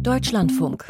[0.00, 0.86] Deutschlandfunk.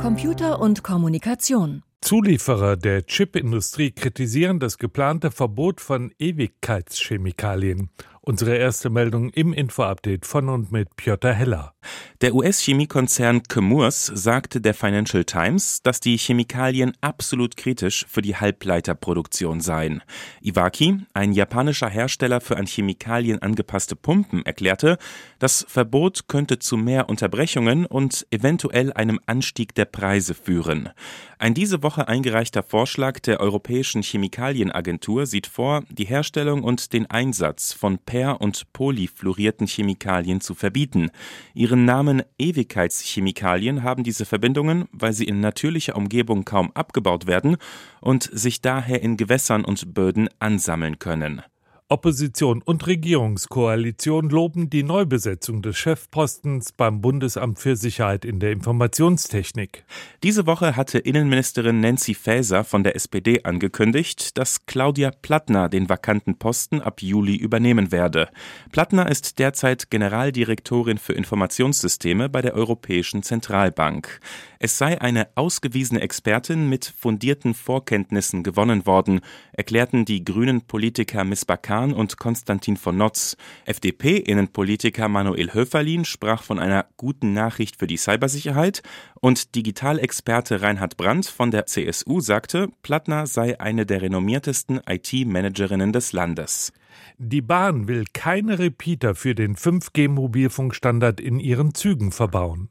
[0.00, 1.82] Computer und Kommunikation.
[2.00, 7.90] Zulieferer der Chipindustrie kritisieren das geplante Verbot von Ewigkeitschemikalien.
[8.20, 11.75] Unsere erste Meldung im Info-Update von und mit Piotr Heller.
[12.22, 19.60] Der US-Chemiekonzern Chemours sagte der Financial Times, dass die Chemikalien absolut kritisch für die Halbleiterproduktion
[19.60, 20.02] seien.
[20.40, 24.98] Iwaki, ein japanischer Hersteller für an Chemikalien angepasste Pumpen, erklärte,
[25.38, 30.90] das Verbot könnte zu mehr Unterbrechungen und eventuell einem Anstieg der Preise führen.
[31.38, 37.74] Ein diese Woche eingereichter Vorschlag der Europäischen Chemikalienagentur sieht vor, die Herstellung und den Einsatz
[37.74, 41.10] von per- und polyfluorierten Chemikalien zu verbieten.
[41.52, 47.56] Ihren Namen Ewigkeitschemikalien haben diese Verbindungen, weil sie in natürlicher Umgebung kaum abgebaut werden
[48.00, 51.42] und sich daher in Gewässern und Böden ansammeln können.
[51.88, 59.84] Opposition und Regierungskoalition loben die Neubesetzung des Chefpostens beim Bundesamt für Sicherheit in der Informationstechnik.
[60.24, 66.40] Diese Woche hatte Innenministerin Nancy Faeser von der SPD angekündigt, dass Claudia Plattner den vakanten
[66.40, 68.30] Posten ab Juli übernehmen werde.
[68.72, 74.18] Plattner ist derzeit Generaldirektorin für Informationssysteme bei der Europäischen Zentralbank.
[74.58, 79.20] Es sei eine ausgewiesene Expertin mit fundierten Vorkenntnissen gewonnen worden,
[79.52, 83.36] erklärten die grünen Politiker Miss Kahn und Konstantin von Notz.
[83.66, 88.82] FDP-Innenpolitiker Manuel Höferlin sprach von einer guten Nachricht für die Cybersicherheit
[89.26, 96.12] und Digitalexperte Reinhard Brandt von der CSU sagte, Plattner sei eine der renommiertesten IT-Managerinnen des
[96.12, 96.72] Landes.
[97.18, 102.68] Die Bahn will keine Repeater für den 5G-Mobilfunkstandard in ihren Zügen verbauen.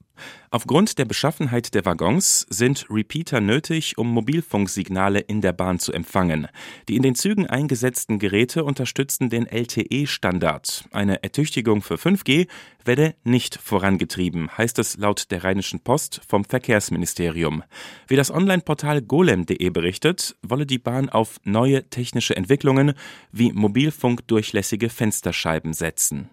[0.50, 6.48] Aufgrund der Beschaffenheit der Waggons sind Repeater nötig, um Mobilfunksignale in der Bahn zu empfangen.
[6.88, 10.86] Die in den Zügen eingesetzten Geräte unterstützen den LTE-Standard.
[10.92, 12.48] Eine Ertüchtigung für 5G
[12.86, 17.64] werde nicht vorangetrieben, heißt es laut der Rheinischen Post vom Verkehrsministerium.
[18.08, 22.94] Wie das Online-Portal golem.de berichtet, wolle die Bahn auf neue technische Entwicklungen
[23.32, 26.30] wie mobilfunkdurchlässige Fensterscheiben setzen.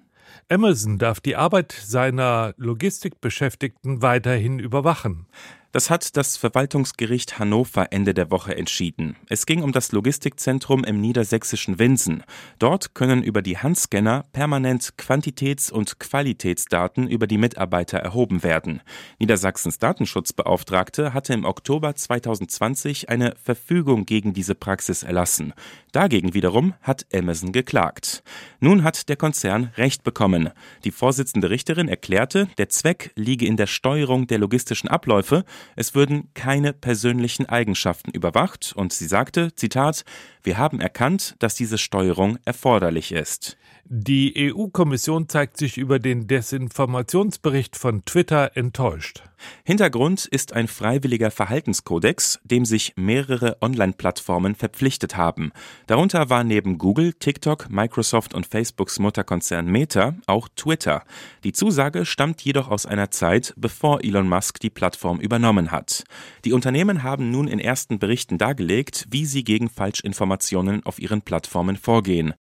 [0.48, 5.26] Amazon darf die Arbeit seiner Logistikbeschäftigten weiterhin überwachen.
[5.72, 9.16] Das hat das Verwaltungsgericht Hannover Ende der Woche entschieden.
[9.30, 12.24] Es ging um das Logistikzentrum im niedersächsischen Winsen.
[12.58, 18.82] Dort können über die Handscanner permanent Quantitäts- und Qualitätsdaten über die Mitarbeiter erhoben werden.
[19.18, 25.54] Niedersachsens Datenschutzbeauftragte hatte im Oktober 2020 eine Verfügung gegen diese Praxis erlassen.
[25.92, 28.22] Dagegen wiederum hat Amazon geklagt.
[28.60, 30.50] Nun hat der Konzern Recht bekommen.
[30.84, 35.46] Die Vorsitzende Richterin erklärte, der Zweck liege in der Steuerung der logistischen Abläufe
[35.76, 40.04] es würden keine persönlichen Eigenschaften überwacht und sie sagte, Zitat,
[40.42, 43.56] wir haben erkannt, dass diese Steuerung erforderlich ist.
[43.84, 49.22] Die EU-Kommission zeigt sich über den Desinformationsbericht von Twitter enttäuscht.
[49.64, 55.52] Hintergrund ist ein freiwilliger Verhaltenskodex, dem sich mehrere Online-Plattformen verpflichtet haben.
[55.88, 61.02] Darunter war neben Google, TikTok, Microsoft und Facebooks Mutterkonzern Meta auch Twitter.
[61.44, 65.20] Die Zusage stammt jedoch aus einer Zeit, bevor Elon Musk die Plattform
[65.52, 66.04] übernommen hat.
[66.44, 71.76] Die Unternehmen haben nun in ersten Berichten dargelegt, wie sie gegen Falschinformationen auf ihren Plattformen
[71.76, 72.34] vorgehen.